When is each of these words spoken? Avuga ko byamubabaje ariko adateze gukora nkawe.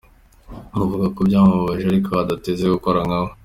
Avuga 0.79 1.05
ko 1.15 1.19
byamubabaje 1.27 1.85
ariko 1.87 2.11
adateze 2.15 2.63
gukora 2.73 2.99
nkawe. 3.07 3.31